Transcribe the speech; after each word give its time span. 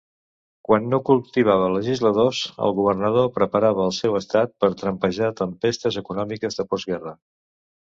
Quan 0.67 0.85
no 0.93 0.99
cultivava 1.09 1.67
legisladors, 1.73 2.39
el 2.69 2.73
governador 2.79 3.29
preparava 3.37 3.85
el 3.91 3.95
seu 3.99 4.19
estat 4.23 4.57
per 4.65 4.73
trampejar 4.81 5.31
tempestes 5.45 6.01
econòmiques 6.05 6.61
de 6.63 6.69
postguerra. 6.75 7.17